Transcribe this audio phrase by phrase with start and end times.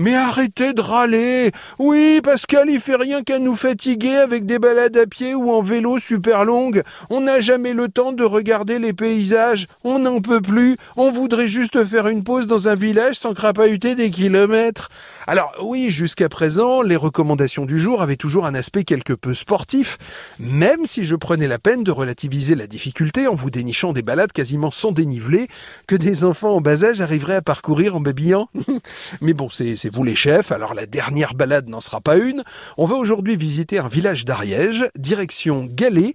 [0.00, 4.96] Mais arrêtez de râler Oui, Pascal, il fait rien qu'à nous fatiguer avec des balades
[4.96, 6.82] à pied ou en vélo super longues.
[7.10, 9.68] On n'a jamais le temps de regarder les paysages.
[9.84, 10.78] On n'en peut plus.
[10.96, 14.88] On voudrait juste faire une pause dans un village sans crapahuter des kilomètres.
[15.26, 19.96] Alors oui, jusqu'à présent, les recommandations du jour avaient toujours un aspect quelque peu sportif,
[20.38, 24.32] même si je prenais la peine de relativiser la difficulté en vous dénichant des balades
[24.32, 25.48] quasiment sans dénivelé
[25.86, 28.50] que des enfants en bas âge arriveraient à parcourir en babillant.
[29.22, 32.44] Mais bon, c'est vous les chefs, alors la dernière balade n'en sera pas une.
[32.76, 36.12] On va aujourd'hui visiter un village d'Ariège, direction Galais.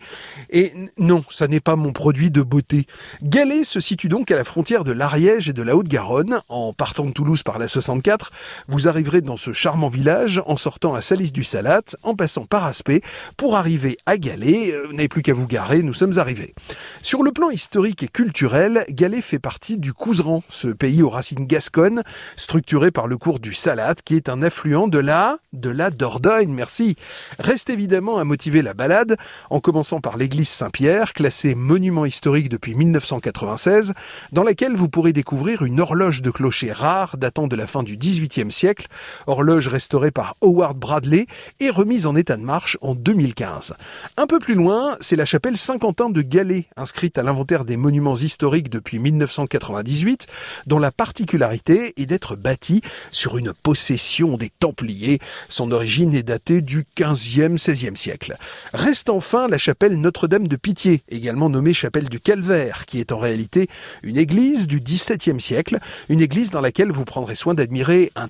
[0.52, 2.85] Et non, ça n'est pas mon produit de beauté.
[3.23, 6.41] Galais se situe donc à la frontière de l'Ariège et de la Haute-Garonne.
[6.47, 8.31] En partant de Toulouse par la 64,
[8.67, 12.66] vous arriverez dans ce charmant village en sortant à Salis du Salat, en passant par
[12.66, 13.02] Aspect,
[13.38, 14.73] pour arriver à Galais.
[14.73, 16.53] Euh, vous n'avez plus qu'à vous garer, nous sommes arrivés.
[17.02, 21.45] Sur le plan historique et culturel, Galais fait partie du Couseran, ce pays aux racines
[21.45, 22.03] gasconnes,
[22.35, 26.52] structuré par le cours du Salade, qui est un affluent de la, de la Dordogne,
[26.52, 26.97] merci.
[27.39, 29.16] Reste évidemment à motiver la balade,
[29.50, 33.94] en commençant par l'église Saint-Pierre, classée monument historique depuis 1996,
[34.34, 37.95] dans laquelle vous pourrez découvrir une horloge de clocher rare datant de la fin du
[37.95, 38.88] XVIIIe siècle,
[39.27, 41.27] horloge restaurée par Howard Bradley
[41.59, 43.73] et remise en état de marche en 2015.
[44.17, 48.15] Un peu plus loin, c'est la chapelle Saint-Quentin de Galais, inscrite à l'inventaire des monuments
[48.15, 50.27] historiques depuis 1998,
[50.67, 55.19] dont la particularité est d'être bâtie sur une possession des Templiers.
[55.47, 58.35] Son origine est datée du 15e, 16e siècle.
[58.73, 63.17] Reste enfin la chapelle Notre-Dame de Pitié, également nommée chapelle du Calvaire, qui est en
[63.17, 63.69] réalité
[64.03, 65.79] une église du XVIIe siècle,
[66.09, 68.27] une église dans laquelle vous prendrez soin d'admirer un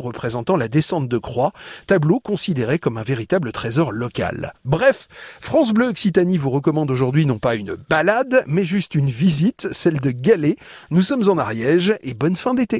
[0.00, 1.52] représentant la descente de croix,
[1.86, 4.52] tableau considéré comme un véritable trésor local.
[4.64, 5.08] Bref,
[5.40, 10.00] France Bleu Occitanie vous recommande aujourd'hui non pas une balade, mais juste une visite, celle
[10.00, 10.56] de Galais.
[10.90, 12.76] Nous sommes en Ariège et bonne fin d'été.